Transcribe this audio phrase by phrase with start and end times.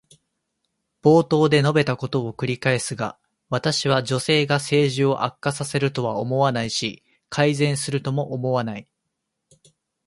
[1.03, 3.19] 冒頭で述べたことを繰り返すが、
[3.49, 8.87] 私は女性が政治を悪化させるとは思わないし、改善するとも思わない。